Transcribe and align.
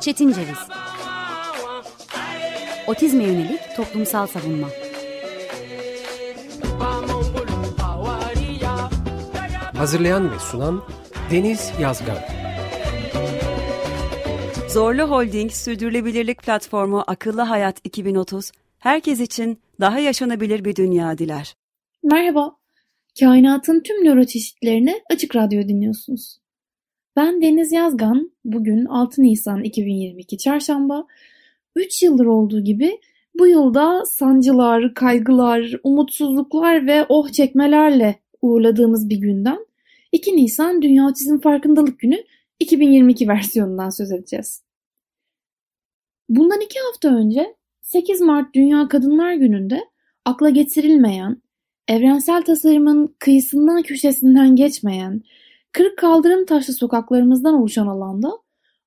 Çetin 0.00 0.32
Ceviz. 0.32 0.58
Otizme 2.86 3.24
yönelik 3.24 3.60
toplumsal 3.76 4.26
savunma. 4.26 4.68
Hazırlayan 9.76 10.32
ve 10.32 10.38
sunan 10.38 10.82
Deniz 11.30 11.72
Yazgan. 11.80 12.18
Zorlu 14.68 15.02
Holding 15.02 15.52
Sürdürülebilirlik 15.52 16.42
Platformu 16.42 17.04
Akıllı 17.06 17.42
Hayat 17.42 17.80
2030, 17.84 18.52
herkes 18.78 19.20
için 19.20 19.60
daha 19.80 19.98
yaşanabilir 19.98 20.64
bir 20.64 20.76
dünya 20.76 21.18
diler. 21.18 21.56
Merhaba, 22.02 22.56
kainatın 23.20 23.80
tüm 23.80 24.04
nöroçeşitlerini 24.04 25.02
Açık 25.10 25.36
Radyo 25.36 25.68
dinliyorsunuz. 25.68 26.43
Ben 27.16 27.42
Deniz 27.42 27.72
Yazgan, 27.72 28.30
bugün 28.44 28.84
6 28.84 29.22
Nisan 29.22 29.64
2022 29.64 30.38
Çarşamba. 30.38 31.06
3 31.76 32.02
yıldır 32.02 32.26
olduğu 32.26 32.64
gibi 32.64 33.00
bu 33.38 33.46
yılda 33.46 34.04
sancılar, 34.06 34.94
kaygılar, 34.94 35.72
umutsuzluklar 35.84 36.86
ve 36.86 37.06
oh 37.08 37.28
çekmelerle 37.28 38.20
uğurladığımız 38.42 39.08
bir 39.10 39.16
günden 39.16 39.66
2 40.12 40.36
Nisan 40.36 40.82
Dünya 40.82 41.06
Otizm 41.06 41.38
Farkındalık 41.38 41.98
Günü 41.98 42.24
2022 42.60 43.28
versiyonundan 43.28 43.90
söz 43.90 44.12
edeceğiz. 44.12 44.62
Bundan 46.28 46.60
iki 46.60 46.78
hafta 46.80 47.08
önce 47.16 47.56
8 47.80 48.20
Mart 48.20 48.54
Dünya 48.54 48.88
Kadınlar 48.88 49.34
Günü'nde 49.34 49.80
akla 50.24 50.50
getirilmeyen, 50.50 51.42
evrensel 51.88 52.42
tasarımın 52.42 53.16
kıyısından 53.18 53.82
köşesinden 53.82 54.56
geçmeyen, 54.56 55.22
kırık 55.74 55.98
kaldırım 55.98 56.46
taşlı 56.46 56.72
sokaklarımızdan 56.72 57.54
oluşan 57.54 57.86
alanda 57.86 58.32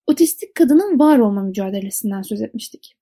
otistik 0.08 0.56
kadının 0.56 1.00
var 1.00 1.20
olma 1.20 1.42
mücadelesinden 1.42 2.22
söz 2.22 2.42
etmiştik. 2.42 2.96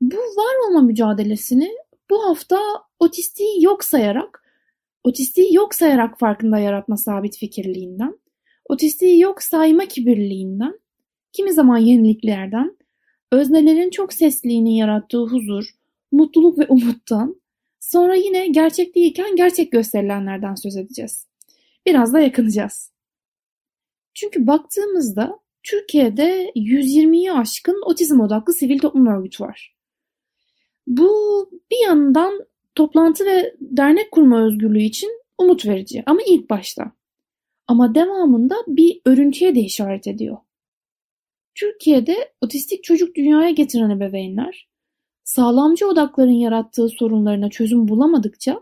Bu 0.00 0.16
var 0.16 0.68
olma 0.68 0.80
mücadelesini 0.80 1.70
bu 2.10 2.24
hafta 2.24 2.58
otistiği 3.00 3.64
yok 3.64 3.84
sayarak, 3.84 4.44
otistiği 5.04 5.54
yok 5.54 5.74
sayarak 5.74 6.18
farkında 6.18 6.58
yaratma 6.58 6.96
sabit 6.96 7.38
fikirliğinden, 7.38 8.18
otistiği 8.68 9.20
yok 9.20 9.42
sayma 9.42 9.86
kibirliğinden, 9.86 10.80
kimi 11.32 11.52
zaman 11.52 11.78
yeniliklerden, 11.78 12.76
öznelerin 13.32 13.90
çok 13.90 14.12
sesliğinin 14.12 14.70
yarattığı 14.70 15.22
huzur, 15.22 15.74
mutluluk 16.12 16.58
ve 16.58 16.66
umuttan, 16.68 17.40
sonra 17.80 18.14
yine 18.14 18.48
gerçek 18.48 18.94
değilken 18.94 19.36
gerçek 19.36 19.72
gösterilenlerden 19.72 20.54
söz 20.54 20.76
edeceğiz. 20.76 21.27
Biraz 21.88 22.12
da 22.12 22.20
yakınacağız. 22.20 22.92
Çünkü 24.14 24.46
baktığımızda 24.46 25.40
Türkiye'de 25.62 26.52
120'yi 26.56 27.32
aşkın 27.32 27.82
otizm 27.86 28.20
odaklı 28.20 28.52
sivil 28.52 28.78
toplum 28.78 29.06
örgütü 29.06 29.44
var. 29.44 29.76
Bu 30.86 31.10
bir 31.70 31.84
yandan 31.84 32.46
toplantı 32.74 33.26
ve 33.26 33.54
dernek 33.60 34.10
kurma 34.10 34.46
özgürlüğü 34.46 34.82
için 34.82 35.10
umut 35.38 35.66
verici 35.66 36.02
ama 36.06 36.20
ilk 36.26 36.50
başta. 36.50 36.92
Ama 37.66 37.94
devamında 37.94 38.54
bir 38.66 39.00
örüntüye 39.04 39.54
de 39.54 39.60
işaret 39.60 40.06
ediyor. 40.06 40.36
Türkiye'de 41.54 42.32
otistik 42.40 42.84
çocuk 42.84 43.16
dünyaya 43.16 43.50
getiren 43.50 43.90
ebeveynler, 43.90 44.68
sağlamcı 45.24 45.88
odakların 45.88 46.30
yarattığı 46.30 46.88
sorunlarına 46.88 47.50
çözüm 47.50 47.88
bulamadıkça, 47.88 48.60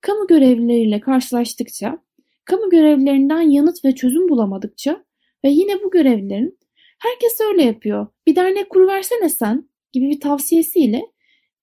kamu 0.00 0.26
görevlileriyle 0.26 1.00
karşılaştıkça, 1.00 1.98
kamu 2.44 2.70
görevlilerinden 2.70 3.40
yanıt 3.40 3.84
ve 3.84 3.94
çözüm 3.94 4.28
bulamadıkça 4.28 5.04
ve 5.44 5.48
yine 5.50 5.82
bu 5.82 5.90
görevlilerin 5.90 6.58
herkes 6.98 7.40
öyle 7.40 7.62
yapıyor, 7.62 8.06
bir 8.26 8.36
dernek 8.36 8.70
kuruversene 8.70 9.28
sen 9.28 9.68
gibi 9.92 10.10
bir 10.10 10.20
tavsiyesiyle 10.20 11.02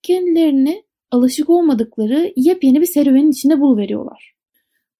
kendilerini 0.03 0.83
alışık 1.11 1.49
olmadıkları 1.49 2.33
yepyeni 2.35 2.81
bir 2.81 2.85
serüvenin 2.85 3.31
içinde 3.31 3.61
buluveriyorlar. 3.61 4.35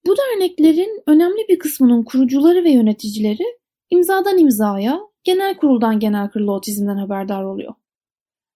Bu 0.07 0.15
derneklerin 0.17 1.03
önemli 1.07 1.47
bir 1.49 1.59
kısmının 1.59 2.03
kurucuları 2.03 2.63
ve 2.63 2.71
yöneticileri 2.71 3.43
imzadan 3.89 4.37
imzaya, 4.37 4.99
genel 5.23 5.57
kuruldan 5.57 5.99
genel 5.99 6.29
kurula 6.29 6.51
otizmden 6.51 6.97
haberdar 6.97 7.43
oluyor. 7.43 7.73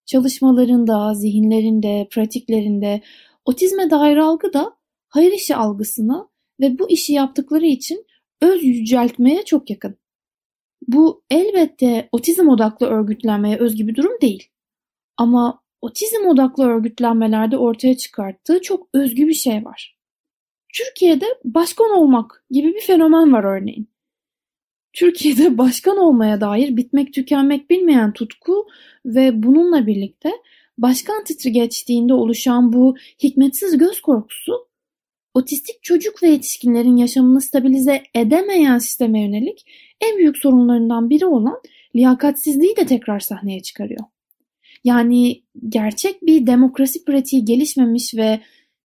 Çalışmalarında, 0.06 1.14
zihinlerinde, 1.14 2.08
pratiklerinde 2.12 3.02
otizme 3.46 3.90
dair 3.90 4.18
algı 4.18 4.54
da 4.54 4.74
hayır 5.10 5.32
işi 5.32 5.56
algısına 5.56 6.31
ve 6.62 6.80
bu 6.80 6.90
işi 6.90 7.14
yaptıkları 7.14 7.66
için 7.66 8.06
öz 8.42 8.64
yüceltmeye 8.64 9.46
çok 9.46 9.70
yakın. 9.70 9.98
Bu 10.88 11.24
elbette 11.30 12.10
otizm 12.12 12.48
odaklı 12.48 12.88
örgütlenmeye 12.88 13.58
özgü 13.58 13.88
bir 13.88 13.96
durum 13.96 14.22
değil. 14.22 14.48
Ama 15.18 15.62
otizm 15.82 16.28
odaklı 16.28 16.64
örgütlenmelerde 16.64 17.58
ortaya 17.58 17.98
çıkarttığı 17.98 18.62
çok 18.62 18.88
özgü 18.94 19.28
bir 19.28 19.34
şey 19.34 19.66
var. 19.66 19.98
Türkiye'de 20.74 21.26
başkan 21.44 21.92
olmak 21.92 22.46
gibi 22.52 22.74
bir 22.74 22.82
fenomen 22.82 23.34
var 23.34 23.44
örneğin. 23.44 23.90
Türkiye'de 24.94 25.58
başkan 25.58 25.98
olmaya 25.98 26.42
dair 26.42 26.78
bitmek 26.78 27.14
tükenmek 27.14 27.70
bilmeyen 27.70 28.14
tutku 28.14 28.68
ve 29.06 29.44
bununla 29.44 29.88
birlikte 29.88 30.32
başkan 30.78 31.24
titri 31.24 31.52
geçtiğinde 31.52 32.14
oluşan 32.14 32.74
bu 32.74 32.96
hikmetsiz 33.24 33.78
göz 33.78 34.02
korkusu 34.02 34.71
otistik 35.34 35.84
çocuk 35.84 36.24
ve 36.24 36.28
yetişkinlerin 36.28 36.98
yaşamını 36.98 37.42
stabilize 37.42 38.04
edemeyen 38.16 38.78
sisteme 38.78 39.22
yönelik 39.22 39.66
en 40.02 40.18
büyük 40.18 40.38
sorunlarından 40.38 41.10
biri 41.10 41.26
olan 41.26 41.62
liyakatsizliği 41.96 42.76
de 42.78 42.86
tekrar 42.86 43.20
sahneye 43.20 43.62
çıkarıyor. 43.62 44.06
Yani 44.84 45.44
gerçek 45.70 46.22
bir 46.22 46.48
demokrasi 46.48 47.06
pratiği 47.06 47.46
gelişmemiş 47.46 48.16
ve 48.16 48.42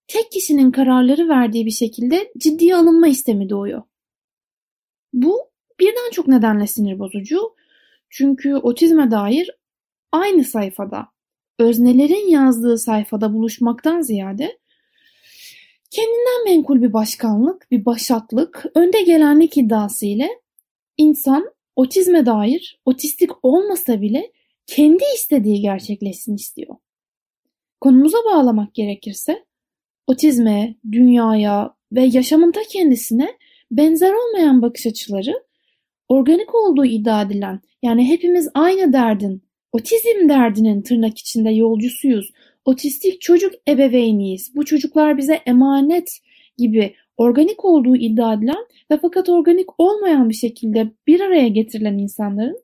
tek 0.08 0.32
kişinin 0.32 0.70
kararları 0.70 1.28
verdiği 1.28 1.66
bir 1.66 1.70
şekilde 1.70 2.32
ciddiye 2.38 2.76
alınma 2.76 3.08
istemi 3.08 3.48
doğuyor. 3.48 3.82
Bu 5.12 5.38
birden 5.80 6.10
çok 6.12 6.28
nedenle 6.28 6.66
sinir 6.66 6.98
bozucu. 6.98 7.40
Çünkü 8.10 8.54
otizme 8.54 9.10
dair 9.10 9.50
aynı 10.12 10.44
sayfada, 10.44 11.08
öznelerin 11.58 12.28
yazdığı 12.28 12.78
sayfada 12.78 13.32
buluşmaktan 13.32 14.00
ziyade 14.00 14.58
kendinden 15.90 16.44
menkul 16.44 16.82
bir 16.82 16.92
başkanlık, 16.92 17.70
bir 17.70 17.84
başatlık, 17.84 18.64
önde 18.74 19.02
gelenlik 19.02 19.56
iddiası 19.56 20.06
ile 20.06 20.28
insan 20.96 21.50
otizme 21.76 22.26
dair 22.26 22.80
otistik 22.84 23.30
olmasa 23.42 24.00
bile 24.00 24.32
kendi 24.66 25.04
istediği 25.14 25.60
gerçekleşsin 25.60 26.34
istiyor. 26.34 26.76
Konumuza 27.80 28.18
bağlamak 28.32 28.74
gerekirse 28.74 29.44
otizme, 30.06 30.76
dünyaya 30.92 31.76
ve 31.92 32.02
yaşamın 32.02 32.52
ta 32.52 32.60
kendisine 32.68 33.36
benzer 33.70 34.12
olmayan 34.12 34.62
bakış 34.62 34.86
açıları 34.86 35.44
organik 36.08 36.54
olduğu 36.54 36.84
iddia 36.84 37.22
edilen 37.22 37.60
yani 37.82 38.08
hepimiz 38.08 38.48
aynı 38.54 38.92
derdin, 38.92 39.42
otizm 39.72 40.28
derdinin 40.28 40.82
tırnak 40.82 41.18
içinde 41.18 41.50
yolcusuyuz, 41.50 42.32
otistik 42.66 43.20
çocuk 43.20 43.54
ebeveyniyiz, 43.68 44.56
bu 44.56 44.64
çocuklar 44.64 45.16
bize 45.16 45.34
emanet 45.34 46.20
gibi 46.58 46.94
organik 47.16 47.64
olduğu 47.64 47.96
iddia 47.96 48.34
edilen 48.34 48.66
ve 48.90 48.98
fakat 49.02 49.28
organik 49.28 49.80
olmayan 49.80 50.28
bir 50.28 50.34
şekilde 50.34 50.90
bir 51.06 51.20
araya 51.20 51.48
getirilen 51.48 51.98
insanların 51.98 52.62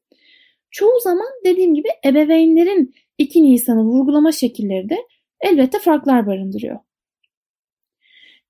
çoğu 0.71 1.01
zaman 1.01 1.29
dediğim 1.45 1.75
gibi 1.75 1.89
ebeveynlerin 2.07 2.95
2 3.19 3.43
Nisan'ı 3.43 3.83
vurgulama 3.85 4.33
şekilleri 4.33 4.91
de 4.91 4.97
elbette 5.41 5.79
farklar 5.79 6.27
barındırıyor. 6.27 6.79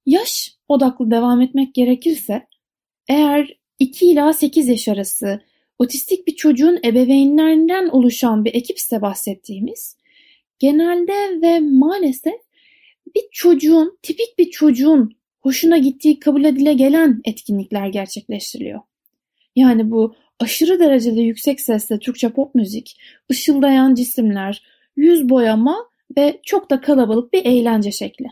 Yaş 0.07 0.57
odaklı 0.69 1.11
devam 1.11 1.41
etmek 1.41 1.75
gerekirse 1.75 2.47
eğer 3.09 3.59
2 3.79 4.07
ila 4.07 4.33
8 4.33 4.69
yaş 4.69 4.89
arası 4.89 5.41
otistik 5.79 6.27
bir 6.27 6.37
çocuğun 6.37 6.79
ebeveynlerinden 6.85 7.89
oluşan 7.89 8.45
bir 8.45 8.55
ekipse 8.55 9.03
bahsettiğimiz 9.03 10.02
genelde 10.63 11.43
ve 11.43 11.61
maalesef 11.61 12.41
bir 13.15 13.23
çocuğun, 13.33 13.99
tipik 14.03 14.39
bir 14.39 14.51
çocuğun 14.51 15.17
hoşuna 15.41 15.79
gittiği 15.79 16.19
kabul 16.19 16.45
edile 16.45 16.73
gelen 16.73 17.21
etkinlikler 17.25 17.87
gerçekleştiriliyor. 17.87 18.81
Yani 19.57 19.91
bu 19.91 20.15
aşırı 20.41 20.81
derecede 20.81 21.21
yüksek 21.21 21.61
sesle 21.61 21.99
Türkçe 21.99 22.29
pop 22.29 22.55
müzik, 22.55 23.01
ışıldayan 23.31 23.95
cisimler, 23.95 24.63
yüz 24.97 25.29
boyama 25.29 25.77
ve 26.17 26.41
çok 26.45 26.71
da 26.71 26.81
kalabalık 26.81 27.33
bir 27.33 27.45
eğlence 27.45 27.93
şekli. 27.93 28.27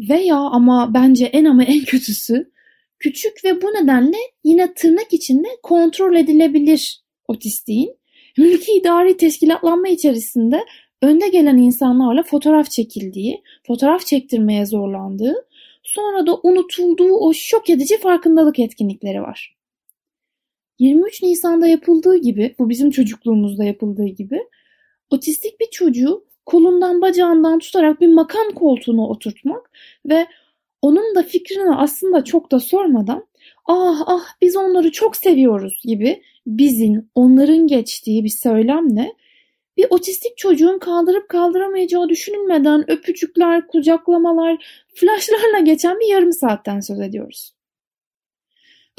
Veya 0.00 0.36
ama 0.36 0.94
bence 0.94 1.26
en 1.26 1.44
ama 1.44 1.64
en 1.64 1.84
kötüsü 1.84 2.52
küçük 2.98 3.44
ve 3.44 3.62
bu 3.62 3.66
nedenle 3.66 4.16
yine 4.44 4.74
tırnak 4.74 5.12
içinde 5.12 5.48
kontrol 5.62 6.16
edilebilir 6.16 7.00
otistiğin 7.28 7.96
mülki 8.38 8.72
idari 8.72 9.16
teşkilatlanma 9.16 9.88
içerisinde 9.88 10.64
önde 11.06 11.28
gelen 11.28 11.56
insanlarla 11.56 12.22
fotoğraf 12.22 12.70
çekildiği, 12.70 13.42
fotoğraf 13.66 14.06
çektirmeye 14.06 14.66
zorlandığı, 14.66 15.34
sonra 15.82 16.26
da 16.26 16.38
unutulduğu 16.42 17.12
o 17.12 17.32
şok 17.34 17.70
edici 17.70 17.98
farkındalık 17.98 18.58
etkinlikleri 18.58 19.22
var. 19.22 19.56
23 20.78 21.22
Nisan'da 21.22 21.66
yapıldığı 21.68 22.16
gibi, 22.16 22.54
bu 22.58 22.68
bizim 22.68 22.90
çocukluğumuzda 22.90 23.64
yapıldığı 23.64 24.06
gibi 24.06 24.40
otistik 25.10 25.60
bir 25.60 25.70
çocuğu 25.70 26.24
kolundan 26.46 27.00
bacağından 27.00 27.58
tutarak 27.58 28.00
bir 28.00 28.08
makam 28.08 28.50
koltuğuna 28.54 29.08
oturtmak 29.08 29.70
ve 30.06 30.26
onun 30.82 31.14
da 31.14 31.22
fikrini 31.22 31.74
aslında 31.74 32.24
çok 32.24 32.52
da 32.52 32.60
sormadan 32.60 33.26
ah 33.66 34.02
ah 34.06 34.24
biz 34.42 34.56
onları 34.56 34.92
çok 34.92 35.16
seviyoruz 35.16 35.80
gibi 35.84 36.22
bizim 36.46 37.10
onların 37.14 37.66
geçtiği 37.66 38.24
bir 38.24 38.28
söylemle 38.42 39.12
bir 39.76 39.86
otistik 39.90 40.38
çocuğun 40.38 40.78
kaldırıp 40.78 41.28
kaldıramayacağı 41.28 42.08
düşünülmeden 42.08 42.90
öpücükler, 42.90 43.66
kucaklamalar, 43.66 44.84
flashlarla 44.94 45.58
geçen 45.58 46.00
bir 46.00 46.06
yarım 46.06 46.32
saatten 46.32 46.80
söz 46.80 47.00
ediyoruz. 47.00 47.54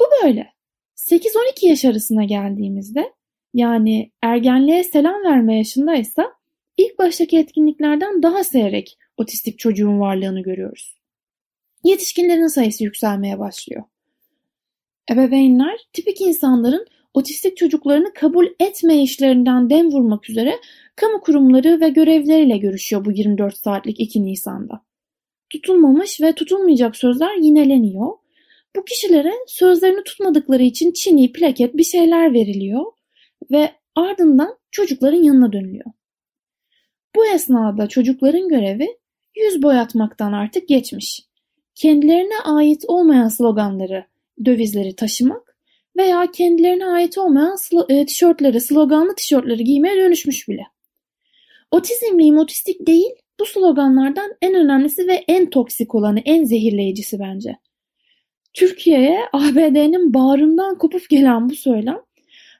Bu 0.00 0.04
böyle. 0.22 0.52
8-12 0.96 1.66
yaş 1.66 1.84
arasına 1.84 2.24
geldiğimizde 2.24 3.12
yani 3.54 4.12
ergenliğe 4.22 4.84
selam 4.84 5.24
verme 5.24 5.58
yaşındaysa 5.58 6.32
ilk 6.76 6.98
baştaki 6.98 7.38
etkinliklerden 7.38 8.22
daha 8.22 8.44
seyrek 8.44 8.98
otistik 9.16 9.58
çocuğun 9.58 10.00
varlığını 10.00 10.42
görüyoruz. 10.42 10.98
Yetişkinlerin 11.84 12.46
sayısı 12.46 12.84
yükselmeye 12.84 13.38
başlıyor. 13.38 13.82
Ebeveynler 15.10 15.78
tipik 15.92 16.20
insanların 16.20 16.86
otistik 17.18 17.56
çocuklarını 17.56 18.12
kabul 18.14 18.46
etme 18.60 19.02
işlerinden 19.02 19.70
dem 19.70 19.90
vurmak 19.90 20.30
üzere 20.30 20.54
kamu 20.96 21.20
kurumları 21.20 21.80
ve 21.80 21.88
görevleriyle 21.88 22.58
görüşüyor 22.58 23.04
bu 23.04 23.12
24 23.12 23.56
saatlik 23.56 24.00
2 24.00 24.24
Nisan'da. 24.24 24.84
Tutulmamış 25.50 26.20
ve 26.20 26.32
tutulmayacak 26.32 26.96
sözler 26.96 27.36
yineleniyor. 27.36 28.12
Bu 28.76 28.84
kişilere 28.84 29.32
sözlerini 29.46 30.04
tutmadıkları 30.04 30.62
için 30.62 30.92
çini, 30.92 31.32
plaket 31.32 31.76
bir 31.76 31.84
şeyler 31.84 32.34
veriliyor 32.34 32.84
ve 33.50 33.72
ardından 33.94 34.58
çocukların 34.70 35.22
yanına 35.22 35.52
dönülüyor. 35.52 35.90
Bu 37.16 37.26
esnada 37.26 37.88
çocukların 37.88 38.48
görevi 38.48 38.88
yüz 39.36 39.62
boyatmaktan 39.62 40.32
artık 40.32 40.68
geçmiş. 40.68 41.22
Kendilerine 41.74 42.40
ait 42.44 42.84
olmayan 42.88 43.28
sloganları, 43.28 44.04
dövizleri 44.44 44.96
taşımak 44.96 45.47
veya 45.98 46.30
kendilerine 46.30 46.86
ait 46.86 47.18
olmayan 47.18 47.56
e, 47.88 48.06
tişörtleri, 48.06 48.60
sloganlı 48.60 49.14
tişörtleri 49.14 49.64
giymeye 49.64 49.96
dönüşmüş 49.96 50.48
bile. 50.48 50.62
Otizmliyim, 51.70 52.38
otistik 52.38 52.86
değil 52.86 53.10
bu 53.40 53.46
sloganlardan 53.46 54.34
en 54.42 54.54
önemlisi 54.54 55.08
ve 55.08 55.24
en 55.28 55.50
toksik 55.50 55.94
olanı, 55.94 56.20
en 56.24 56.44
zehirleyicisi 56.44 57.18
bence. 57.18 57.56
Türkiye'ye 58.54 59.20
ABD'nin 59.32 60.14
bağrından 60.14 60.78
kopup 60.78 61.10
gelen 61.10 61.48
bu 61.48 61.54
söylem 61.54 62.00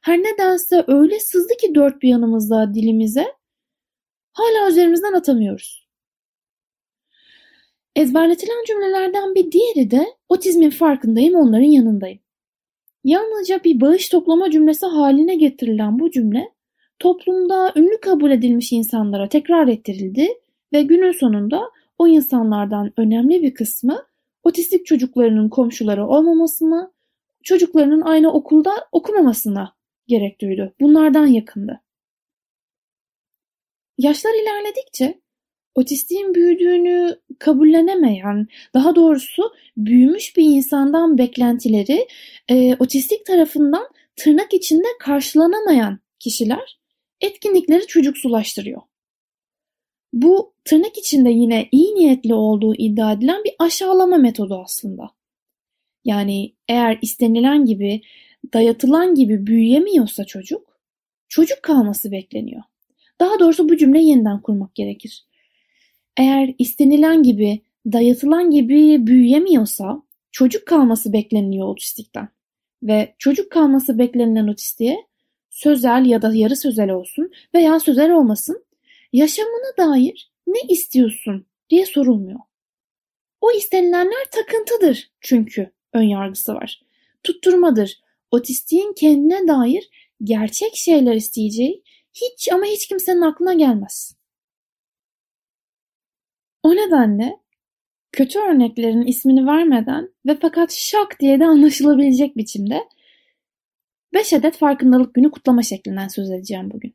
her 0.03 0.19
nedense 0.19 0.85
öyle 0.87 1.21
sızdı 1.21 1.57
ki 1.61 1.75
dört 1.75 2.03
bir 2.03 2.09
yanımızda 2.09 2.75
dilimize 2.75 3.27
hala 4.33 4.71
üzerimizden 4.71 5.13
atamıyoruz. 5.13 5.89
Ezberletilen 7.97 8.65
cümlelerden 8.67 9.35
bir 9.35 9.53
diğeri 9.53 9.91
de 9.91 10.07
otizmin 10.29 10.71
farkındayım 10.71 11.35
onların 11.35 11.65
yanındayım. 11.65 12.21
Yalnızca 13.09 13.65
bir 13.65 13.81
bağış 13.81 14.09
toplama 14.09 14.51
cümlesi 14.51 14.87
haline 14.87 15.35
getirilen 15.35 15.99
bu 15.99 16.11
cümle 16.11 16.53
toplumda 16.99 17.73
ünlü 17.77 18.01
kabul 18.01 18.31
edilmiş 18.31 18.73
insanlara 18.73 19.29
tekrar 19.29 19.69
ettirildi 19.69 20.29
ve 20.73 20.83
günün 20.83 21.13
sonunda 21.13 21.71
o 21.99 22.09
insanlardan 22.09 22.93
önemli 22.97 23.43
bir 23.43 23.55
kısmı 23.55 24.07
otistik 24.43 24.87
çocuklarının 24.87 25.49
komşuları 25.49 26.07
olmamasını, 26.07 26.93
çocuklarının 27.43 28.01
aynı 28.01 28.33
okulda 28.33 28.71
okumamasına 28.93 29.75
gerek 30.07 30.41
duydu. 30.41 30.75
Bunlardan 30.81 31.27
yakındı. 31.27 31.81
Yaşlar 33.99 34.43
ilerledikçe 34.43 35.21
otistiğin 35.79 36.35
büyüdüğünü 36.35 37.21
kabullenemeyen, 37.39 38.47
daha 38.75 38.97
doğrusu 38.97 39.43
büyümüş 39.77 40.37
bir 40.37 40.43
insandan 40.43 41.19
beklentileri 41.19 42.07
e, 42.49 42.77
otistik 42.77 43.27
tarafından 43.27 43.89
tırnak 44.17 44.55
içinde 44.55 44.87
karşılanamayan 45.01 45.99
kişiler 46.19 46.79
etkinlikleri 47.21 47.87
çocuksulaştırıyor. 47.87 48.83
Bu 50.13 50.55
tırnak 50.65 50.99
içinde 50.99 51.31
yine 51.31 51.69
iyi 51.73 51.95
niyetli 51.95 52.35
olduğu 52.35 52.75
iddia 52.75 53.13
edilen 53.13 53.45
bir 53.45 53.53
aşağılama 53.59 54.17
metodu 54.17 54.63
aslında. 54.65 55.11
Yani 56.05 56.55
eğer 56.69 56.99
istenilen 57.03 57.65
gibi, 57.65 58.03
dayatılan 58.55 59.15
gibi 59.15 59.47
büyüyemiyorsa 59.47 60.25
çocuk, 60.25 60.81
çocuk 61.29 61.63
kalması 61.63 62.13
bekleniyor. 62.13 62.63
Daha 63.21 63.39
doğrusu 63.39 63.69
bu 63.69 63.77
cümleyi 63.77 64.09
yeniden 64.09 64.43
kurmak 64.43 64.75
gerekir. 64.75 65.28
Eğer 66.19 66.55
istenilen 66.59 67.23
gibi, 67.23 67.61
dayatılan 67.93 68.51
gibi 68.51 69.07
büyüyemiyorsa 69.07 70.03
çocuk 70.33 70.67
kalması 70.67 71.13
bekleniyor 71.13 71.69
otistikten. 71.69 72.29
Ve 72.83 73.15
çocuk 73.19 73.53
kalması 73.53 73.99
beklenilen 73.99 74.49
otistiğe 74.49 75.07
sözel 75.51 76.07
ya 76.07 76.23
da 76.23 76.35
yarı 76.35 76.57
sözel 76.57 76.91
olsun 76.91 77.31
veya 77.55 77.81
sözel 77.81 78.11
olmasın 78.11 78.65
yaşamına 79.13 79.77
dair 79.79 80.33
ne 80.47 80.61
istiyorsun 80.69 81.47
diye 81.71 81.87
sorulmuyor. 81.87 82.41
O 83.41 83.53
istenilenler 83.53 84.25
takıntıdır 84.31 85.11
çünkü 85.21 85.73
ön 85.93 86.03
yargısı 86.03 86.55
var. 86.55 86.83
Tutturmadır. 87.23 88.01
Otistiğin 88.31 88.93
kendine 88.93 89.49
dair 89.49 89.91
gerçek 90.25 90.77
şeyler 90.77 91.15
isteyeceği 91.15 91.83
hiç 92.15 92.53
ama 92.53 92.65
hiç 92.65 92.89
kimsenin 92.89 93.21
aklına 93.21 93.55
gelmez. 93.55 94.18
O 96.63 96.71
nedenle 96.71 97.41
kötü 98.13 98.39
örneklerin 98.39 99.03
ismini 99.03 99.47
vermeden 99.47 100.09
ve 100.27 100.39
fakat 100.41 100.73
şak 100.73 101.21
diye 101.21 101.41
de 101.41 101.47
anlaşılabilecek 101.47 102.37
biçimde 102.37 102.89
5 104.13 104.33
adet 104.33 104.57
farkındalık 104.57 105.15
günü 105.15 105.31
kutlama 105.31 105.63
şeklinden 105.63 106.09
söz 106.09 106.31
edeceğim 106.31 106.71
bugün. 106.71 106.95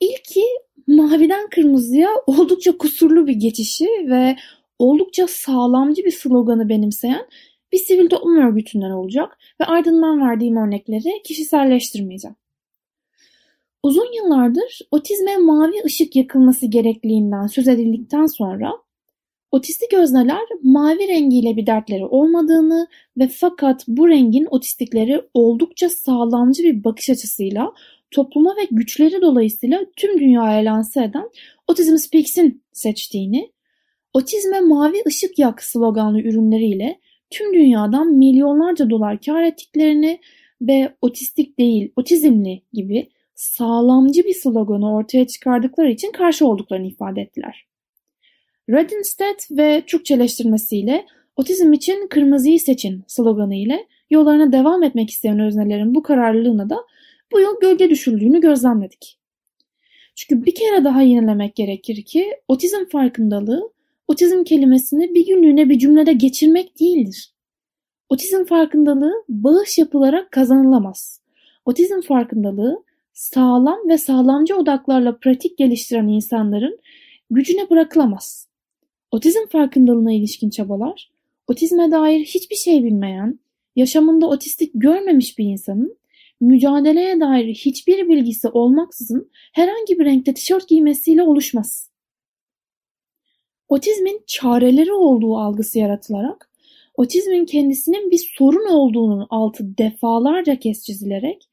İlki 0.00 0.42
maviden 0.86 1.50
kırmızıya 1.50 2.08
oldukça 2.26 2.78
kusurlu 2.78 3.26
bir 3.26 3.34
geçişi 3.34 3.84
ve 3.84 4.36
oldukça 4.78 5.26
sağlamcı 5.26 6.04
bir 6.04 6.10
sloganı 6.10 6.68
benimseyen 6.68 7.26
bir 7.72 7.78
sivil 7.78 8.08
toplum 8.08 8.36
örgütünden 8.36 8.90
olacak 8.90 9.38
ve 9.60 9.64
ardından 9.64 10.20
verdiğim 10.20 10.56
örnekleri 10.56 11.22
kişiselleştirmeyeceğim. 11.24 12.36
Uzun 13.82 14.16
yıllardır 14.16 14.78
otizme 14.90 15.36
mavi 15.36 15.82
ışık 15.84 16.16
yakılması 16.16 16.66
gerekliliğinden 16.66 17.46
söz 17.46 17.68
edildikten 17.68 18.26
sonra 18.26 18.72
otistik 19.50 19.92
özneler 19.92 20.42
mavi 20.62 21.08
rengiyle 21.08 21.56
bir 21.56 21.66
dertleri 21.66 22.04
olmadığını 22.04 22.86
ve 23.18 23.28
fakat 23.28 23.84
bu 23.88 24.08
rengin 24.08 24.46
otistikleri 24.50 25.22
oldukça 25.34 25.88
sağlamcı 25.88 26.62
bir 26.62 26.84
bakış 26.84 27.10
açısıyla 27.10 27.72
topluma 28.10 28.56
ve 28.56 28.66
güçleri 28.70 29.22
dolayısıyla 29.22 29.80
tüm 29.96 30.20
dünyaya 30.20 30.64
lanse 30.64 31.04
eden 31.04 31.30
Autism 31.68 31.96
Speaks'in 31.96 32.62
seçtiğini, 32.72 33.52
otizme 34.12 34.60
mavi 34.60 35.02
ışık 35.06 35.38
yak 35.38 35.62
sloganlı 35.62 36.20
ürünleriyle 36.20 37.00
tüm 37.30 37.54
dünyadan 37.54 38.12
milyonlarca 38.12 38.90
dolar 38.90 39.20
kar 39.20 39.42
ettiklerini 39.42 40.20
ve 40.60 40.94
otistik 41.00 41.58
değil 41.58 41.92
otizmli 41.96 42.62
gibi 42.72 43.08
sağlamcı 43.36 44.24
bir 44.24 44.34
sloganı 44.34 44.94
ortaya 44.94 45.26
çıkardıkları 45.26 45.90
için 45.90 46.12
karşı 46.12 46.46
olduklarını 46.46 46.86
ifade 46.86 47.20
ettiler. 47.20 47.66
Redenstedt 48.70 49.50
ve 49.50 49.82
Türkçeleştirmesiyle 49.86 51.06
otizm 51.36 51.72
için 51.72 52.08
kırmızıyı 52.08 52.60
seçin 52.60 53.04
sloganı 53.06 53.54
ile 53.54 53.86
yollarına 54.10 54.52
devam 54.52 54.82
etmek 54.82 55.10
isteyen 55.10 55.40
öznelerin 55.40 55.94
bu 55.94 56.02
kararlılığına 56.02 56.70
da 56.70 56.76
bu 57.32 57.40
yıl 57.40 57.60
gölge 57.60 57.90
düşüldüğünü 57.90 58.40
gözlemledik. 58.40 59.18
Çünkü 60.14 60.46
bir 60.46 60.54
kere 60.54 60.84
daha 60.84 61.02
yenilemek 61.02 61.56
gerekir 61.56 62.04
ki 62.04 62.30
otizm 62.48 62.84
farkındalığı 62.92 63.72
otizm 64.08 64.44
kelimesini 64.44 65.14
bir 65.14 65.26
günlüğüne 65.26 65.68
bir 65.68 65.78
cümlede 65.78 66.12
geçirmek 66.12 66.80
değildir. 66.80 67.32
Otizm 68.08 68.44
farkındalığı 68.44 69.24
bağış 69.28 69.78
yapılarak 69.78 70.32
kazanılamaz. 70.32 71.20
Otizm 71.64 72.00
farkındalığı 72.00 72.85
sağlam 73.16 73.88
ve 73.88 73.98
sağlamcı 73.98 74.56
odaklarla 74.56 75.18
pratik 75.18 75.58
geliştiren 75.58 76.08
insanların 76.08 76.78
gücüne 77.30 77.70
bırakılamaz. 77.70 78.48
Otizm 79.10 79.46
farkındalığına 79.46 80.12
ilişkin 80.12 80.50
çabalar, 80.50 81.10
otizme 81.46 81.90
dair 81.90 82.24
hiçbir 82.24 82.56
şey 82.56 82.84
bilmeyen, 82.84 83.38
yaşamında 83.76 84.26
otistik 84.26 84.70
görmemiş 84.74 85.38
bir 85.38 85.44
insanın 85.44 85.96
mücadeleye 86.40 87.20
dair 87.20 87.54
hiçbir 87.54 88.08
bilgisi 88.08 88.48
olmaksızın 88.48 89.30
herhangi 89.52 89.98
bir 89.98 90.04
renkte 90.04 90.34
tişört 90.34 90.68
giymesiyle 90.68 91.22
oluşmaz. 91.22 91.90
Otizmin 93.68 94.22
çareleri 94.26 94.92
olduğu 94.92 95.36
algısı 95.36 95.78
yaratılarak 95.78 96.50
otizmin 96.94 97.44
kendisinin 97.44 98.10
bir 98.10 98.30
sorun 98.38 98.68
olduğunun 98.68 99.26
altı 99.30 99.78
defalarca 99.78 100.58
kez 100.58 100.84
çizilerek 100.84 101.48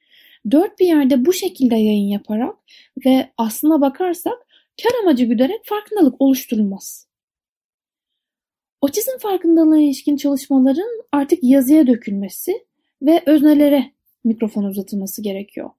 dört 0.51 0.79
bir 0.79 0.85
yerde 0.85 1.25
bu 1.25 1.33
şekilde 1.33 1.75
yayın 1.75 2.07
yaparak 2.07 2.55
ve 3.05 3.29
aslına 3.37 3.81
bakarsak 3.81 4.47
kar 4.83 4.91
amacı 5.03 5.25
güderek 5.25 5.61
farkındalık 5.63 6.21
oluşturulmaz. 6.21 7.07
Otizm 8.81 9.17
farkındalığına 9.19 9.79
ilişkin 9.79 10.17
çalışmaların 10.17 11.01
artık 11.11 11.39
yazıya 11.43 11.87
dökülmesi 11.87 12.65
ve 13.01 13.23
öznelere 13.25 13.91
mikrofon 14.23 14.63
uzatılması 14.63 15.21
gerekiyor. 15.21 15.69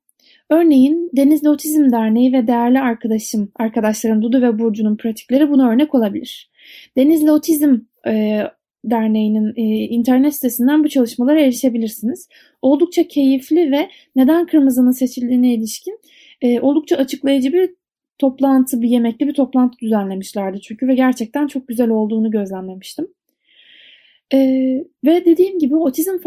Örneğin 0.51 1.11
Denizli 1.17 1.49
Otizm 1.49 1.93
Derneği 1.93 2.33
ve 2.33 2.47
değerli 2.47 2.81
arkadaşım, 2.81 3.53
arkadaşlarım 3.57 4.23
Dudu 4.23 4.43
ve 4.43 4.59
Burcu'nun 4.59 4.97
pratikleri 4.97 5.51
buna 5.51 5.71
örnek 5.71 5.95
olabilir. 5.95 6.51
Denizli 6.97 7.33
Otizm 7.33 7.77
e, 8.07 8.43
Derneği'nin 8.91 9.53
e, 9.57 9.63
internet 9.89 10.35
sitesinden 10.35 10.85
bu 10.85 10.89
çalışmalara 10.89 11.41
erişebilirsiniz. 11.41 12.29
Oldukça 12.63 13.09
keyifli 13.09 13.71
ve 13.73 13.89
neden 14.17 14.47
kırmızının 14.47 14.91
seçildiğine 14.91 15.55
ilişkin 15.55 16.01
e, 16.43 16.61
oldukça 16.61 16.97
açıklayıcı 16.97 17.53
bir 17.53 17.71
toplantı, 18.19 18.83
bir 18.83 18.89
yemekli 18.89 19.29
bir 19.29 19.35
toplantı 19.35 19.79
düzenlemişlerdi 19.79 20.61
çünkü 20.61 20.89
ve 20.89 20.95
gerçekten 20.95 21.47
çok 21.47 21.69
güzel 21.69 21.91
olduğunu 21.91 22.31
gözlemlemiştim. 22.31 23.09
Ee, 24.33 24.85
ve 25.05 25.25
dediğim 25.25 25.59
gibi 25.59 25.77
otizm 25.77 26.19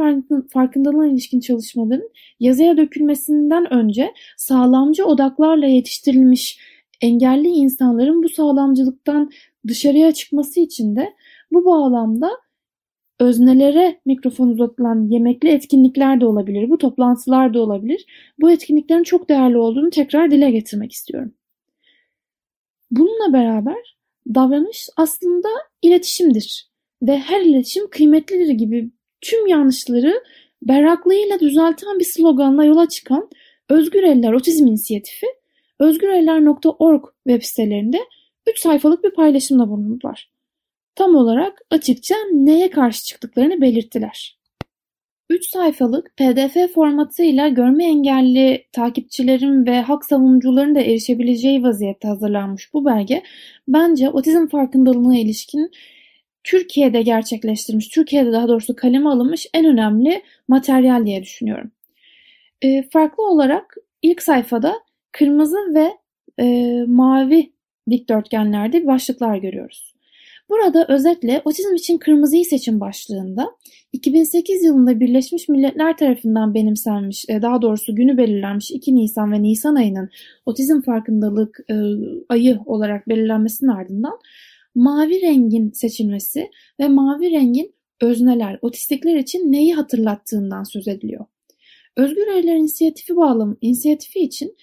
farkındalığına 0.54 1.08
ilişkin 1.08 1.40
çalışmaların 1.40 2.10
yazıya 2.40 2.78
dökülmesinden 2.78 3.74
önce 3.74 4.14
sağlamcı 4.38 5.06
odaklarla 5.06 5.66
yetiştirilmiş 5.66 6.60
engelli 7.02 7.48
insanların 7.48 8.24
bu 8.24 8.30
sağlamcılıktan 8.30 9.32
dışarıya 9.68 10.12
çıkması 10.12 10.60
için 10.60 10.96
de 10.96 11.14
bu 11.52 11.66
bağlamda 11.66 12.30
öznelere 13.19 14.00
mikrofon 14.05 14.47
uzatılan 14.47 15.09
yemekli 15.09 15.50
etkinlikler 15.50 16.21
de 16.21 16.25
olabilir, 16.25 16.69
bu 16.69 16.77
toplantılar 16.77 17.53
da 17.53 17.59
olabilir. 17.59 18.05
Bu 18.39 18.51
etkinliklerin 18.51 19.03
çok 19.03 19.29
değerli 19.29 19.57
olduğunu 19.57 19.89
tekrar 19.89 20.31
dile 20.31 20.51
getirmek 20.51 20.91
istiyorum. 20.91 21.33
Bununla 22.91 23.33
beraber 23.33 23.97
davranış 24.36 24.89
aslında 24.97 25.47
iletişimdir 25.81 26.69
ve 27.01 27.17
her 27.17 27.41
iletişim 27.41 27.89
kıymetlidir 27.89 28.50
gibi 28.50 28.91
tüm 29.21 29.47
yanlışları 29.47 30.24
berraklığıyla 30.62 31.39
düzelten 31.39 32.00
bir 32.00 32.05
sloganla 32.05 32.65
yola 32.65 32.89
çıkan 32.89 33.29
Özgür 33.69 34.03
Eller 34.03 34.33
Otizm 34.33 34.67
İnisiyatifi 34.67 35.25
özgüreller.org 35.79 37.03
web 37.27 37.43
sitelerinde 37.43 38.00
3 38.47 38.59
sayfalık 38.59 39.03
bir 39.03 39.12
paylaşımda 39.12 39.69
bulundular. 39.69 40.37
Tam 40.98 41.16
olarak 41.16 41.62
açıkça 41.72 42.16
neye 42.34 42.70
karşı 42.70 43.06
çıktıklarını 43.06 43.62
belirttiler. 43.62 44.38
3 45.30 45.50
sayfalık 45.50 46.18
pdf 46.18 46.74
formatıyla 46.74 47.48
görme 47.48 47.86
engelli 47.86 48.66
takipçilerin 48.72 49.66
ve 49.66 49.82
hak 49.82 50.06
savunucuların 50.06 50.75
da 50.75 50.80
erişebileceği 50.80 51.63
vaziyette 51.63 52.08
hazırlanmış 52.08 52.74
bu 52.74 52.86
belge 52.86 53.24
bence 53.68 54.10
otizm 54.10 54.48
farkındalığına 54.48 55.18
ilişkin 55.18 55.72
Türkiye'de 56.44 57.01
gerçekleştirilmiş, 57.01 57.88
Türkiye'de 57.88 58.32
daha 58.32 58.48
doğrusu 58.48 58.75
kaleme 58.75 59.10
alınmış 59.10 59.48
en 59.54 59.66
önemli 59.66 60.24
materyal 60.48 61.06
diye 61.06 61.24
düşünüyorum. 61.24 61.72
E, 62.62 62.84
farklı 62.89 63.27
olarak 63.27 63.75
ilk 64.01 64.22
sayfada 64.22 64.75
kırmızı 65.12 65.58
ve 65.75 65.98
e, 66.39 66.84
mavi 66.88 67.51
dikdörtgenlerde 67.89 68.88
başlıklar 68.88 69.38
görüyoruz. 69.38 69.97
Burada 70.50 70.86
özetle 70.89 71.42
otizm 71.46 71.75
için 71.75 71.98
kırmızıyı 71.98 72.46
seçim 72.46 72.80
başlığında 72.80 73.51
2008 73.94 74.63
yılında 74.63 75.00
Birleşmiş 75.00 75.50
Milletler 75.50 75.98
tarafından 75.98 76.54
benimsenmiş, 76.54 77.25
e, 77.30 77.42
daha 77.42 77.62
doğrusu 77.62 77.96
günü 77.96 78.18
belirlenmiş 78.18 78.72
2 78.72 78.96
Nisan 78.96 79.32
ve 79.32 79.44
Nisan 79.44 79.75
ayının 79.75 80.10
otizm 80.46 80.82
farkındalık 80.82 81.60
e, 81.70 81.75
ayı 82.30 82.60
olarak 82.66 83.10
belirlenmesinin 83.10 83.70
ardından 83.70 84.20
mavi 84.75 85.22
rengin 85.22 85.72
seçilmesi 85.72 86.50
ve 86.80 86.88
mavi 86.88 87.32
rengin 87.32 87.74
özneler, 88.01 88.60
otistikler 88.62 89.16
için 89.16 89.51
neyi 89.51 89.74
hatırlattığından 89.74 90.63
söz 90.63 90.88
ediliyor. 90.88 91.25
Özgür 91.98 92.27
Erler 92.27 92.56
inisiyatifi 92.56 93.16
bağlam, 93.16 93.58
inisiyatifi 93.62 94.20
için 94.20 94.56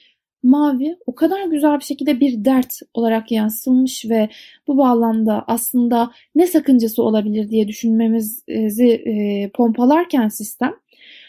mavi 0.44 0.96
o 1.06 1.14
kadar 1.14 1.44
güzel 1.44 1.78
bir 1.78 1.84
şekilde 1.84 2.20
bir 2.20 2.44
dert 2.44 2.72
olarak 2.94 3.32
yansıtılmış 3.32 4.04
ve 4.10 4.28
bu 4.66 4.78
bağlamda 4.78 5.44
aslında 5.46 6.10
ne 6.34 6.46
sakıncası 6.46 7.02
olabilir 7.02 7.50
diye 7.50 7.68
düşünmemizi 7.68 8.88
e, 8.88 9.50
pompalarken 9.50 10.28
sistem 10.28 10.74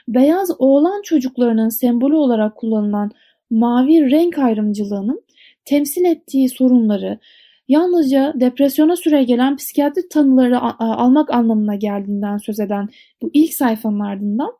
beyaz 0.07 0.51
oğlan 0.59 1.01
çocuklarının 1.01 1.69
sembolü 1.69 2.15
olarak 2.15 2.55
kullanılan 2.55 3.11
mavi 3.49 4.11
renk 4.11 4.37
ayrımcılığının 4.37 5.21
temsil 5.65 6.05
ettiği 6.05 6.49
sorunları 6.49 7.19
yalnızca 7.67 8.33
depresyona 8.35 8.95
süre 8.95 9.23
gelen 9.23 9.55
psikiyatri 9.55 10.09
tanıları 10.09 10.59
almak 10.79 11.33
anlamına 11.33 11.75
geldiğinden 11.75 12.37
söz 12.37 12.59
eden 12.59 12.89
bu 13.21 13.29
ilk 13.33 13.53
sayfanın 13.53 13.99
ardından 13.99 14.51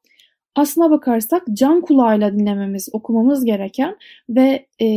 aslına 0.56 0.92
bakarsak 0.92 1.44
can 1.54 1.82
kulağıyla 1.82 2.34
dinlememiz, 2.34 2.90
okumamız 2.94 3.46
gereken 3.46 3.98
ve 4.30 4.68
e, 4.82 4.88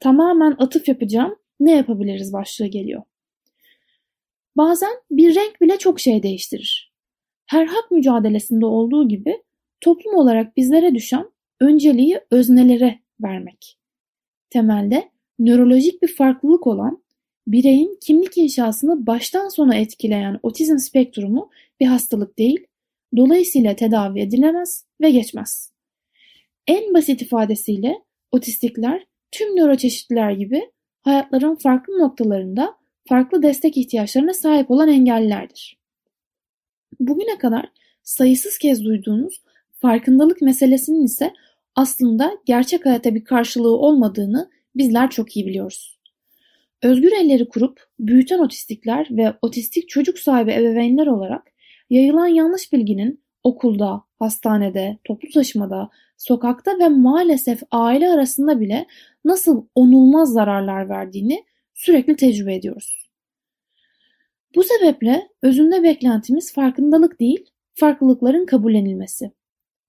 tamamen 0.00 0.56
atıf 0.58 0.88
yapacağım 0.88 1.36
ne 1.60 1.76
yapabiliriz 1.76 2.32
başlığı 2.32 2.66
geliyor. 2.66 3.02
Bazen 4.56 4.92
bir 5.10 5.34
renk 5.34 5.60
bile 5.60 5.78
çok 5.78 6.00
şey 6.00 6.22
değiştirir. 6.22 6.92
Her 7.46 7.66
hak 7.66 7.90
mücadelesinde 7.90 8.66
olduğu 8.66 9.08
gibi 9.08 9.42
toplum 9.80 10.14
olarak 10.14 10.56
bizlere 10.56 10.94
düşen 10.94 11.30
önceliği 11.60 12.20
öznelere 12.30 12.98
vermek. 13.20 13.78
Temelde 14.50 15.10
nörolojik 15.38 16.02
bir 16.02 16.08
farklılık 16.08 16.66
olan 16.66 17.02
bireyin 17.46 17.98
kimlik 18.00 18.38
inşasını 18.38 19.06
baştan 19.06 19.48
sona 19.48 19.76
etkileyen 19.76 20.40
otizm 20.42 20.76
spektrumu 20.76 21.50
bir 21.80 21.86
hastalık 21.86 22.38
değil, 22.38 22.66
dolayısıyla 23.16 23.76
tedavi 23.76 24.20
edilemez 24.20 24.84
ve 25.00 25.10
geçmez. 25.10 25.72
En 26.66 26.94
basit 26.94 27.22
ifadesiyle 27.22 27.94
otistikler 28.32 29.06
tüm 29.32 29.56
nöroçeşitliler 29.56 30.30
gibi 30.30 30.70
hayatların 31.02 31.54
farklı 31.54 31.98
noktalarında 31.98 32.74
farklı 33.08 33.42
destek 33.42 33.76
ihtiyaçlarına 33.76 34.34
sahip 34.34 34.70
olan 34.70 34.88
engellilerdir. 34.88 35.78
Bugüne 37.00 37.38
kadar 37.38 37.68
sayısız 38.02 38.58
kez 38.58 38.84
duyduğunuz 38.84 39.42
farkındalık 39.80 40.42
meselesinin 40.42 41.04
ise 41.04 41.32
aslında 41.74 42.38
gerçek 42.46 42.86
hayata 42.86 43.14
bir 43.14 43.24
karşılığı 43.24 43.76
olmadığını 43.76 44.50
bizler 44.76 45.10
çok 45.10 45.36
iyi 45.36 45.46
biliyoruz. 45.46 45.98
Özgür 46.82 47.12
elleri 47.12 47.48
kurup 47.48 47.80
büyüten 47.98 48.38
otistikler 48.38 49.08
ve 49.10 49.34
otistik 49.42 49.88
çocuk 49.88 50.18
sahibi 50.18 50.52
ebeveynler 50.52 51.06
olarak 51.06 51.52
yayılan 51.90 52.26
yanlış 52.26 52.72
bilginin 52.72 53.24
okulda, 53.44 54.02
hastanede, 54.18 54.98
toplu 55.04 55.28
taşımada, 55.34 55.90
sokakta 56.16 56.78
ve 56.78 56.88
maalesef 56.88 57.62
aile 57.70 58.08
arasında 58.10 58.60
bile 58.60 58.86
nasıl 59.24 59.66
onulmaz 59.74 60.32
zararlar 60.32 60.88
verdiğini 60.88 61.44
sürekli 61.74 62.16
tecrübe 62.16 62.54
ediyoruz. 62.54 63.06
Bu 64.54 64.62
sebeple 64.62 65.28
özünde 65.42 65.82
beklentimiz 65.82 66.52
farkındalık 66.52 67.20
değil, 67.20 67.46
farklılıkların 67.74 68.46
kabullenilmesi. 68.46 69.30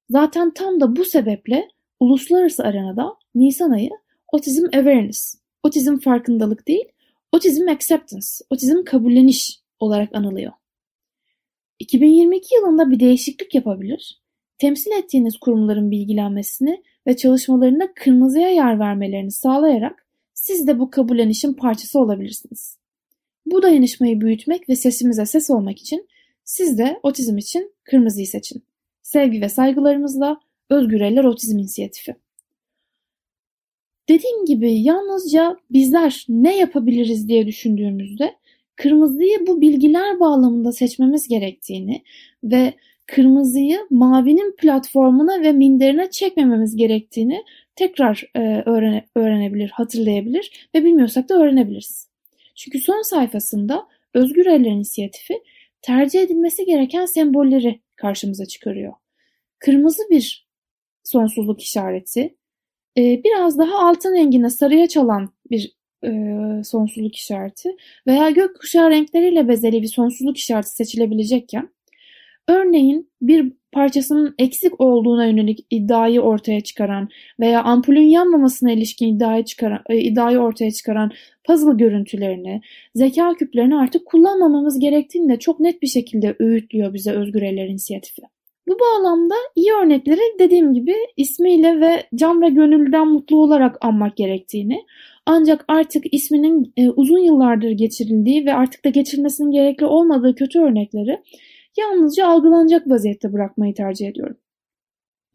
Zaten 0.09 0.53
tam 0.53 0.79
da 0.79 0.95
bu 0.95 1.05
sebeple 1.05 1.67
uluslararası 1.99 2.63
arenada 2.63 3.15
Nisan 3.35 3.71
ayı 3.71 3.89
Otizm 4.31 4.65
Awareness, 4.65 5.35
otizm 5.63 5.97
farkındalık 5.97 6.67
değil, 6.67 6.85
otizm 7.31 7.69
acceptance, 7.69 8.27
otizm 8.49 8.83
kabulleniş 8.83 9.59
olarak 9.79 10.15
anılıyor. 10.15 10.51
2022 11.79 12.55
yılında 12.55 12.91
bir 12.91 12.99
değişiklik 12.99 13.55
yapabilir, 13.55 14.21
temsil 14.57 14.91
ettiğiniz 14.91 15.37
kurumların 15.37 15.91
bilgilenmesini 15.91 16.83
ve 17.07 17.17
çalışmalarında 17.17 17.93
kırmızıya 17.93 18.49
yer 18.49 18.79
vermelerini 18.79 19.31
sağlayarak 19.31 20.05
siz 20.33 20.67
de 20.67 20.79
bu 20.79 20.89
kabullenişin 20.89 21.53
parçası 21.53 21.99
olabilirsiniz. 21.99 22.77
Bu 23.45 23.61
dayanışmayı 23.61 24.21
büyütmek 24.21 24.69
ve 24.69 24.75
sesimize 24.75 25.25
ses 25.25 25.49
olmak 25.49 25.79
için 25.79 26.07
siz 26.43 26.77
de 26.77 26.99
otizm 27.03 27.37
için 27.37 27.73
kırmızıyı 27.83 28.27
seçin. 28.27 28.63
Sevgi 29.01 29.41
ve 29.41 29.49
saygılarımızla 29.49 30.39
Özgür 30.69 31.01
Eller 31.01 31.23
Otizm 31.23 31.59
İnisiyatifi. 31.59 32.15
Dediğim 34.09 34.45
gibi 34.45 34.81
yalnızca 34.81 35.57
bizler 35.71 36.25
ne 36.29 36.57
yapabiliriz 36.57 37.27
diye 37.27 37.47
düşündüğümüzde 37.47 38.35
kırmızıyı 38.77 39.47
bu 39.47 39.61
bilgiler 39.61 40.19
bağlamında 40.19 40.71
seçmemiz 40.71 41.27
gerektiğini 41.27 42.03
ve 42.43 42.73
kırmızıyı 43.05 43.79
mavinin 43.89 44.55
platformuna 44.57 45.41
ve 45.41 45.51
minderine 45.51 46.09
çekmememiz 46.11 46.75
gerektiğini 46.75 47.43
tekrar 47.75 48.23
e, 48.35 48.39
öğrene, 48.65 49.05
öğrenebilir, 49.15 49.69
hatırlayabilir 49.69 50.69
ve 50.75 50.83
bilmiyorsak 50.83 51.29
da 51.29 51.35
öğrenebiliriz. 51.35 52.09
Çünkü 52.55 52.79
son 52.79 53.01
sayfasında 53.01 53.87
Özgür 54.13 54.45
Eller 54.45 54.71
İnisiyatifi 54.71 55.43
tercih 55.81 56.21
edilmesi 56.21 56.65
gereken 56.65 57.05
sembolleri 57.05 57.81
karşımıza 57.95 58.45
çıkarıyor. 58.45 58.93
Kırmızı 59.59 60.03
bir 60.09 60.47
sonsuzluk 61.03 61.61
işareti, 61.61 62.35
e, 62.97 63.23
biraz 63.23 63.57
daha 63.57 63.89
altın 63.89 64.15
rengine 64.15 64.49
sarıya 64.49 64.87
çalan 64.87 65.33
bir 65.51 65.76
e, 66.03 66.09
sonsuzluk 66.63 67.15
işareti 67.15 67.69
veya 68.07 68.29
gökkuşağı 68.29 68.89
renkleriyle 68.89 69.47
bezeli 69.47 69.81
bir 69.81 69.87
sonsuzluk 69.87 70.37
işareti 70.37 70.69
seçilebilecekken 70.69 71.69
örneğin 72.47 73.09
bir 73.21 73.53
parçasının 73.71 74.35
eksik 74.39 74.81
olduğuna 74.81 75.25
yönelik 75.25 75.65
iddiayı 75.69 76.21
ortaya 76.21 76.61
çıkaran 76.61 77.09
veya 77.39 77.63
ampulün 77.63 78.01
yanmamasına 78.01 78.71
ilişkin 78.71 79.15
iddiayı, 79.15 79.45
çıkaran, 79.45 79.79
e, 79.89 79.97
iddiayı 79.99 80.39
ortaya 80.39 80.71
çıkaran 80.71 81.11
puzzle 81.43 81.73
görüntülerini, 81.77 82.61
zeka 82.95 83.33
küplerini 83.33 83.75
artık 83.75 84.05
kullanmamamız 84.05 84.79
gerektiğini 84.79 85.29
de 85.29 85.39
çok 85.39 85.59
net 85.59 85.81
bir 85.81 85.87
şekilde 85.87 86.35
öğütlüyor 86.39 86.93
bize 86.93 87.11
Özgür 87.11 87.41
Eller 87.41 87.67
İnisiyatifi. 87.67 88.21
Bu 88.67 88.79
bağlamda 88.79 89.35
iyi 89.55 89.73
örnekleri 89.73 90.21
dediğim 90.39 90.73
gibi 90.73 90.95
ismiyle 91.17 91.79
ve 91.79 92.07
can 92.15 92.41
ve 92.41 92.49
gönülden 92.49 93.07
mutlu 93.07 93.43
olarak 93.43 93.77
anmak 93.81 94.17
gerektiğini 94.17 94.85
ancak 95.25 95.65
artık 95.67 96.13
isminin 96.13 96.73
e, 96.77 96.89
uzun 96.89 97.19
yıllardır 97.19 97.71
geçirildiği 97.71 98.45
ve 98.45 98.53
artık 98.53 98.85
da 98.85 98.89
geçirilmesinin 98.89 99.51
gerekli 99.51 99.85
olmadığı 99.85 100.35
kötü 100.35 100.59
örnekleri 100.59 101.21
yalnızca 101.77 102.27
algılanacak 102.27 102.89
vaziyette 102.89 103.33
bırakmayı 103.33 103.73
tercih 103.73 104.07
ediyorum. 104.07 104.37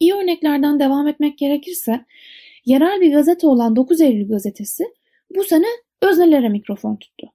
İyi 0.00 0.14
örneklerden 0.14 0.80
devam 0.80 1.08
etmek 1.08 1.38
gerekirse 1.38 2.04
yerel 2.64 3.00
bir 3.00 3.12
gazete 3.12 3.46
olan 3.46 3.76
9 3.76 4.00
Eylül 4.00 4.28
gazetesi 4.28 4.84
bu 5.36 5.44
sene 5.44 5.66
öznelere 6.02 6.48
mikrofon 6.48 6.96
tuttu. 6.96 7.26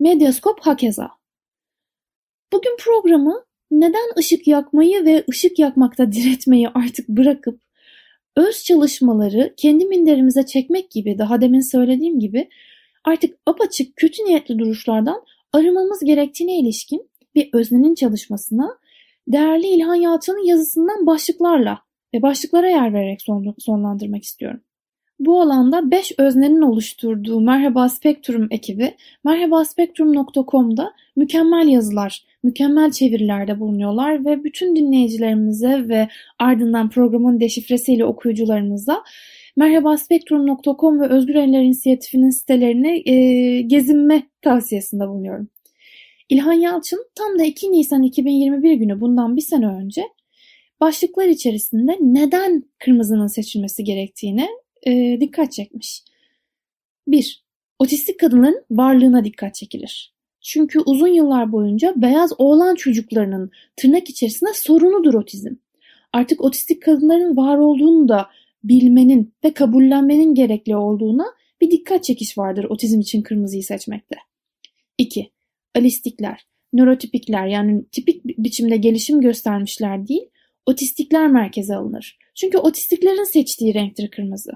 Medyaskop 0.00 0.60
hakeza. 0.60 1.10
Bugün 2.52 2.76
programı 2.78 3.45
neden 3.70 4.18
ışık 4.18 4.46
yakmayı 4.46 5.04
ve 5.04 5.24
ışık 5.30 5.58
yakmakta 5.58 6.12
diretmeyi 6.12 6.68
artık 6.68 7.08
bırakıp 7.08 7.60
öz 8.36 8.64
çalışmaları 8.64 9.54
kendi 9.56 9.84
minderimize 9.84 10.46
çekmek 10.46 10.90
gibi 10.90 11.18
daha 11.18 11.40
demin 11.40 11.60
söylediğim 11.60 12.20
gibi 12.20 12.48
artık 13.04 13.38
apaçık 13.46 13.96
kötü 13.96 14.24
niyetli 14.24 14.58
duruşlardan 14.58 15.22
arınmamız 15.52 16.00
gerektiğine 16.04 16.58
ilişkin 16.58 17.10
bir 17.34 17.48
öznenin 17.52 17.94
çalışmasına 17.94 18.78
değerli 19.28 19.66
İlhan 19.66 19.94
Yalçın'ın 19.94 20.46
yazısından 20.46 21.06
başlıklarla 21.06 21.78
ve 22.14 22.22
başlıklara 22.22 22.68
yer 22.68 22.94
vererek 22.94 23.22
son, 23.22 23.54
sonlandırmak 23.58 24.24
istiyorum. 24.24 24.60
Bu 25.18 25.40
alanda 25.40 25.90
5 25.90 26.12
öznenin 26.18 26.62
oluşturduğu 26.62 27.40
Merhaba 27.40 27.88
Spektrum 27.88 28.48
ekibi 28.50 28.94
merhabaspektrum.com'da 29.24 30.92
mükemmel 31.16 31.68
yazılar, 31.68 32.24
mükemmel 32.42 32.90
çevirilerde 32.90 33.60
bulunuyorlar 33.60 34.24
ve 34.24 34.44
bütün 34.44 34.76
dinleyicilerimize 34.76 35.88
ve 35.88 36.08
ardından 36.38 36.90
programın 36.90 37.40
deşifresiyle 37.40 38.04
okuyucularımıza 38.04 39.02
merhabaspektrum.com 39.56 41.00
ve 41.00 41.08
Özgür 41.08 41.34
Eller 41.34 41.62
İnisiyatifi'nin 41.62 42.30
sitelerini 42.30 43.10
e, 43.10 43.60
gezinme 43.62 44.22
tavsiyesinde 44.42 45.08
bulunuyorum. 45.08 45.48
İlhan 46.28 46.52
Yalçın 46.52 47.06
tam 47.14 47.38
da 47.38 47.44
2 47.44 47.72
Nisan 47.72 48.02
2021 48.02 48.72
günü 48.72 49.00
bundan 49.00 49.36
bir 49.36 49.42
sene 49.42 49.66
önce 49.66 50.02
başlıklar 50.80 51.26
içerisinde 51.26 51.96
neden 52.00 52.64
kırmızının 52.78 53.26
seçilmesi 53.26 53.84
gerektiğine 53.84 54.48
e, 54.86 55.20
dikkat 55.20 55.52
çekmiş. 55.52 56.02
1. 57.06 57.44
Otistik 57.78 58.20
kadınların 58.20 58.64
varlığına 58.70 59.24
dikkat 59.24 59.54
çekilir. 59.54 60.14
Çünkü 60.40 60.80
uzun 60.80 61.08
yıllar 61.08 61.52
boyunca 61.52 61.92
beyaz 61.96 62.32
oğlan 62.38 62.74
çocuklarının 62.74 63.50
tırnak 63.76 64.10
içerisinde 64.10 64.50
sorunudur 64.54 65.14
otizm. 65.14 65.54
Artık 66.12 66.44
otistik 66.44 66.82
kadınların 66.82 67.36
var 67.36 67.58
olduğunu 67.58 68.08
da 68.08 68.30
bilmenin 68.64 69.34
ve 69.44 69.54
kabullenmenin 69.54 70.34
gerekli 70.34 70.76
olduğuna 70.76 71.26
bir 71.60 71.70
dikkat 71.70 72.04
çekiş 72.04 72.38
vardır 72.38 72.64
otizm 72.64 73.00
için 73.00 73.22
kırmızıyı 73.22 73.62
seçmekte. 73.62 74.16
2 74.98 75.30
alistikler, 75.74 76.46
nörotipikler 76.72 77.46
yani 77.46 77.84
tipik 77.92 78.24
biçimde 78.24 78.76
gelişim 78.76 79.20
göstermişler 79.20 80.08
değil, 80.08 80.28
otistikler 80.66 81.28
merkeze 81.28 81.76
alınır. 81.76 82.18
Çünkü 82.34 82.58
otistiklerin 82.58 83.32
seçtiği 83.32 83.74
renktir 83.74 84.10
kırmızı. 84.10 84.52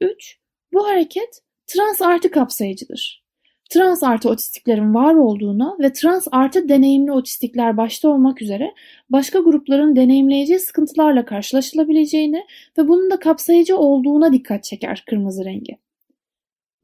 3. 0.00 0.38
Bu 0.72 0.86
hareket 0.86 1.40
trans 1.66 2.02
artı 2.02 2.30
kapsayıcıdır. 2.30 3.24
Trans 3.70 4.02
artı 4.02 4.28
otistiklerin 4.28 4.94
var 4.94 5.14
olduğuna 5.14 5.76
ve 5.80 5.92
trans 5.92 6.28
artı 6.32 6.68
deneyimli 6.68 7.12
otistikler 7.12 7.76
başta 7.76 8.08
olmak 8.08 8.42
üzere 8.42 8.74
başka 9.10 9.38
grupların 9.38 9.96
deneyimleyeceği 9.96 10.60
sıkıntılarla 10.60 11.24
karşılaşılabileceğine 11.24 12.46
ve 12.78 12.88
bunun 12.88 13.10
da 13.10 13.18
kapsayıcı 13.18 13.76
olduğuna 13.76 14.32
dikkat 14.32 14.64
çeker 14.64 15.04
kırmızı 15.06 15.44
rengi. 15.44 15.78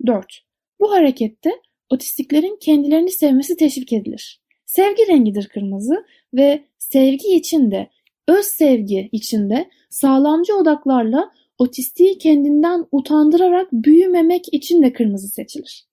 4. 0.06 0.42
Bu 0.80 0.92
harekette 0.92 1.50
otistiklerin 1.90 2.58
kendilerini 2.60 3.10
sevmesi 3.10 3.56
teşvik 3.56 3.92
edilir. 3.92 4.40
Sevgi 4.66 5.06
rengidir 5.08 5.48
kırmızı 5.48 6.06
ve 6.34 6.64
sevgi 6.78 7.28
içinde, 7.28 7.90
öz 8.28 8.44
sevgi 8.44 9.08
içinde 9.12 9.70
sağlamcı 9.90 10.56
odaklarla 10.56 11.30
otistiği 11.58 12.18
kendinden 12.18 12.86
utandırarak 12.92 13.72
büyümemek 13.72 14.54
için 14.54 14.82
de 14.82 14.92
kırmızı 14.92 15.28
seçilir. 15.28 15.86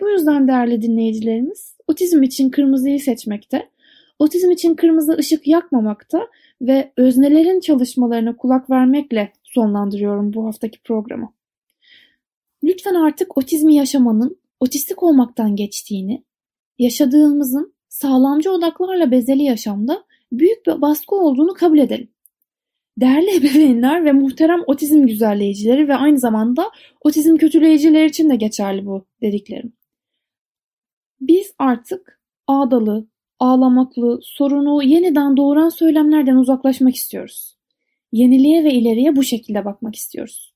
Bu 0.00 0.10
yüzden 0.10 0.48
değerli 0.48 0.82
dinleyicilerimiz 0.82 1.76
otizm 1.88 2.22
için 2.22 2.50
kırmızıyı 2.50 3.00
seçmekte, 3.00 3.68
otizm 4.18 4.50
için 4.50 4.74
kırmızı 4.74 5.12
ışık 5.12 5.46
yakmamakta 5.48 6.28
ve 6.62 6.92
öznelerin 6.96 7.60
çalışmalarına 7.60 8.36
kulak 8.36 8.70
vermekle 8.70 9.32
sonlandırıyorum 9.42 10.32
bu 10.32 10.46
haftaki 10.46 10.82
programı. 10.82 11.32
Lütfen 12.64 12.94
artık 12.94 13.38
otizmi 13.38 13.74
yaşamanın 13.74 14.36
otistik 14.60 15.02
olmaktan 15.02 15.56
geçtiğini, 15.56 16.24
yaşadığımızın 16.78 17.74
sağlamcı 17.88 18.52
odaklarla 18.52 19.10
bezeli 19.10 19.42
yaşamda 19.42 20.04
büyük 20.32 20.66
bir 20.66 20.82
baskı 20.82 21.14
olduğunu 21.14 21.54
kabul 21.54 21.78
edelim. 21.78 22.08
Değerli 22.96 23.36
ebeveynler 23.36 24.04
ve 24.04 24.12
muhterem 24.12 24.62
otizm 24.66 25.06
güzelleyicileri 25.06 25.88
ve 25.88 25.94
aynı 25.94 26.18
zamanda 26.18 26.70
otizm 27.00 27.36
kötüleyicileri 27.36 28.06
için 28.06 28.30
de 28.30 28.36
geçerli 28.36 28.86
bu 28.86 29.06
dediklerim. 29.22 29.72
Biz 31.20 31.54
artık 31.58 32.20
ağdalı, 32.46 33.08
ağlamaklı, 33.38 34.20
sorunu 34.22 34.82
yeniden 34.82 35.36
doğuran 35.36 35.68
söylemlerden 35.68 36.36
uzaklaşmak 36.36 36.96
istiyoruz. 36.96 37.56
Yeniliğe 38.12 38.64
ve 38.64 38.72
ileriye 38.72 39.16
bu 39.16 39.22
şekilde 39.22 39.64
bakmak 39.64 39.96
istiyoruz. 39.96 40.54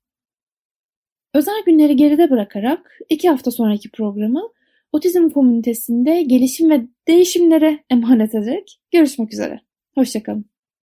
Özel 1.34 1.62
günleri 1.66 1.96
geride 1.96 2.30
bırakarak 2.30 2.98
iki 3.08 3.28
hafta 3.28 3.50
sonraki 3.50 3.90
programı 3.90 4.42
otizm 4.92 5.28
komünitesinde 5.28 6.22
gelişim 6.22 6.70
ve 6.70 6.86
değişimlere 7.08 7.84
emanet 7.90 8.34
ederek 8.34 8.80
görüşmek 8.92 9.32
üzere. 9.32 9.60
Hoşçakalın. 9.94 10.55